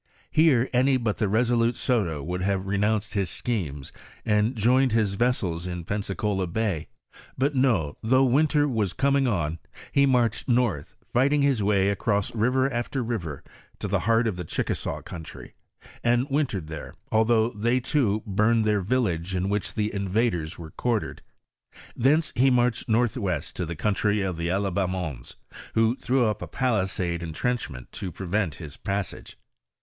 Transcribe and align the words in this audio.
Here 0.31 0.67
any 0.73 0.97
but 0.97 1.17
the 1.17 1.29
resolute 1.29 1.75
Soto 1.75 2.23
would 2.23 2.41
havcTenounced 2.41 3.13
his 3.13 3.29
schemes, 3.29 3.91
and 4.25 4.55
joined 4.55 4.93
his 4.93 5.13
vessels 5.13 5.67
in 5.67 5.83
Pensacola 5.85 6.47
bay; 6.47 6.87
but 7.37 7.53
no, 7.53 7.97
though 8.01 8.23
winter 8.23 8.67
was 8.67 8.93
coming 8.93 9.27
on, 9.27 9.59
he 9.91 10.07
marched 10.07 10.49
north, 10.49 10.95
fighting 11.13 11.43
his 11.43 11.61
way 11.61 11.89
across 11.89 12.33
river 12.33 12.67
after 12.73 13.03
river 13.03 13.43
to 13.77 13.87
the 13.87 13.99
heart 14.09 14.25
of 14.25 14.37
the 14.37 14.43
Chickasaw 14.43 15.03
country, 15.03 15.53
and 16.03 16.25
win 16.31 16.47
tered 16.47 16.65
there, 16.65 16.95
although 17.11 17.51
they, 17.51 17.79
too, 17.79 18.23
burned 18.25 18.65
their 18.65 18.81
yillage 18.81 19.35
in 19.35 19.49
which 19.49 19.75
the 19.75 19.93
invaders 19.93 20.57
were 20.57 20.71
quartered; 20.71 21.21
thence 21.95 22.33
he 22.35 22.49
marched 22.49 22.89
northwest 22.89 23.55
to 23.55 23.67
the 23.67 23.75
country 23.75 24.21
of 24.23 24.35
the 24.35 24.47
Alibamons, 24.49 25.35
who 25.75 25.95
threw 25.95 26.25
up 26.25 26.41
a 26.41 26.47
palisade 26.47 27.21
entrenchment 27.21 27.91
to 27.91 28.11
prevent 28.11 28.55
his 28.55 28.77
passage. 28.77 29.37